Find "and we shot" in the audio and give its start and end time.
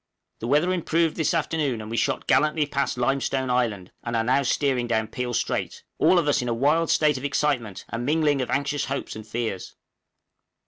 1.79-2.25